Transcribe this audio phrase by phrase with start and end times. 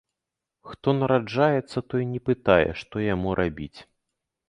[0.69, 3.75] Хто нараджаецца, той не пытае, што яму рабіць.